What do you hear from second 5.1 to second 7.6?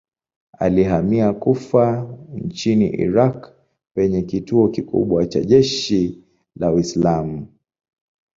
cha jeshi la Uislamu.